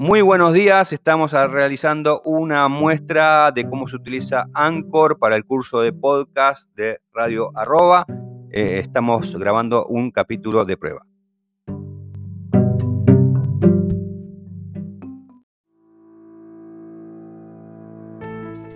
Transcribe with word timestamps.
Muy 0.00 0.22
buenos 0.22 0.52
días, 0.52 0.92
estamos 0.92 1.32
realizando 1.32 2.22
una 2.24 2.68
muestra 2.68 3.50
de 3.50 3.68
cómo 3.68 3.88
se 3.88 3.96
utiliza 3.96 4.46
Anchor 4.54 5.18
para 5.18 5.34
el 5.34 5.44
curso 5.44 5.80
de 5.80 5.92
podcast 5.92 6.72
de 6.76 7.00
Radio 7.12 7.50
Arroba. 7.56 8.06
Eh, 8.52 8.78
estamos 8.78 9.34
grabando 9.34 9.86
un 9.86 10.12
capítulo 10.12 10.64
de 10.64 10.76
prueba. 10.76 11.04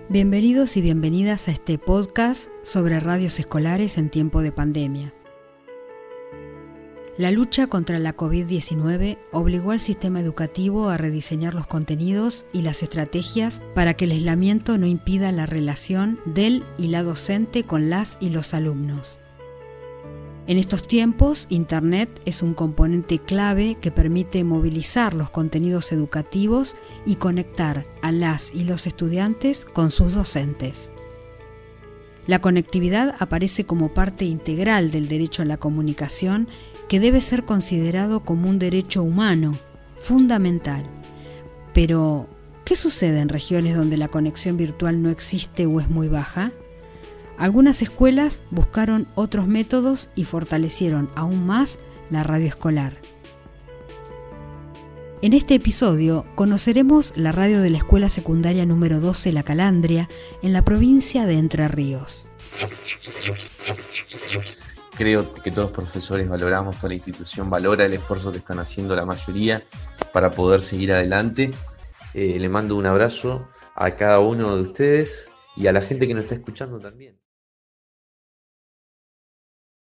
Bienvenidos 0.09 0.75
y 0.75 0.81
bienvenidas 0.81 1.47
a 1.47 1.51
este 1.51 1.77
podcast 1.77 2.49
sobre 2.63 2.99
radios 2.99 3.39
escolares 3.39 3.97
en 3.97 4.09
tiempo 4.09 4.41
de 4.41 4.51
pandemia. 4.51 5.13
La 7.15 7.29
lucha 7.29 7.67
contra 7.67 7.99
la 7.99 8.17
COVID-19 8.17 9.19
obligó 9.31 9.69
al 9.69 9.81
sistema 9.81 10.19
educativo 10.19 10.89
a 10.89 10.97
rediseñar 10.97 11.53
los 11.53 11.67
contenidos 11.67 12.43
y 12.53 12.63
las 12.63 12.81
estrategias 12.81 13.61
para 13.75 13.93
que 13.93 14.05
el 14.05 14.11
aislamiento 14.11 14.79
no 14.79 14.87
impida 14.87 15.31
la 15.31 15.45
relación 15.45 16.19
del 16.25 16.63
y 16.75 16.87
la 16.87 17.03
docente 17.03 17.65
con 17.65 17.91
las 17.91 18.17
y 18.19 18.29
los 18.29 18.55
alumnos. 18.55 19.19
En 20.47 20.57
estos 20.57 20.87
tiempos, 20.87 21.45
Internet 21.49 22.09
es 22.25 22.41
un 22.41 22.55
componente 22.55 23.19
clave 23.19 23.77
que 23.79 23.91
permite 23.91 24.43
movilizar 24.43 25.13
los 25.13 25.29
contenidos 25.29 25.91
educativos 25.91 26.75
y 27.05 27.17
conectar 27.17 27.85
a 28.01 28.11
las 28.11 28.51
y 28.55 28.63
los 28.63 28.87
estudiantes 28.87 29.65
con 29.65 29.91
sus 29.91 30.13
docentes. 30.13 30.91
La 32.25 32.39
conectividad 32.39 33.15
aparece 33.19 33.65
como 33.65 33.93
parte 33.93 34.25
integral 34.25 34.91
del 34.91 35.09
derecho 35.09 35.41
a 35.41 35.45
la 35.45 35.57
comunicación 35.57 36.47
que 36.87 36.99
debe 36.99 37.21
ser 37.21 37.45
considerado 37.45 38.21
como 38.21 38.49
un 38.49 38.59
derecho 38.59 39.03
humano, 39.03 39.57
fundamental. 39.95 40.83
Pero, 41.73 42.27
¿qué 42.65 42.75
sucede 42.75 43.19
en 43.19 43.29
regiones 43.29 43.75
donde 43.75 43.97
la 43.97 44.07
conexión 44.07 44.57
virtual 44.57 45.01
no 45.01 45.09
existe 45.09 45.65
o 45.65 45.79
es 45.79 45.89
muy 45.89 46.07
baja? 46.07 46.51
Algunas 47.37 47.81
escuelas 47.81 48.43
buscaron 48.51 49.07
otros 49.15 49.47
métodos 49.47 50.09
y 50.15 50.25
fortalecieron 50.25 51.09
aún 51.15 51.45
más 51.45 51.79
la 52.09 52.23
radio 52.23 52.47
escolar. 52.47 52.97
En 55.23 55.31
este 55.31 55.55
episodio 55.55 56.25
conoceremos 56.35 57.13
la 57.15 57.31
radio 57.31 57.61
de 57.61 57.69
la 57.69 57.77
Escuela 57.77 58.09
Secundaria 58.09 58.65
número 58.65 58.99
12 58.99 59.31
La 59.31 59.43
Calandria 59.43 60.09
en 60.41 60.51
la 60.51 60.63
provincia 60.63 61.25
de 61.25 61.37
Entre 61.37 61.67
Ríos. 61.69 62.31
Creo 64.95 65.33
que 65.33 65.51
todos 65.51 65.69
los 65.69 65.71
profesores 65.71 66.29
valoramos, 66.29 66.77
toda 66.77 66.89
la 66.89 66.95
institución 66.95 67.49
valora 67.49 67.85
el 67.85 67.93
esfuerzo 67.93 68.31
que 68.31 68.37
están 68.37 68.59
haciendo 68.59 68.95
la 68.95 69.05
mayoría 69.05 69.63
para 70.11 70.31
poder 70.31 70.61
seguir 70.61 70.93
adelante. 70.93 71.51
Eh, 72.13 72.37
le 72.39 72.49
mando 72.49 72.75
un 72.75 72.85
abrazo 72.85 73.47
a 73.75 73.95
cada 73.95 74.19
uno 74.19 74.55
de 74.55 74.61
ustedes 74.61 75.31
y 75.55 75.67
a 75.67 75.71
la 75.71 75.81
gente 75.81 76.07
que 76.07 76.13
nos 76.13 76.25
está 76.25 76.35
escuchando 76.35 76.79
también. 76.79 77.22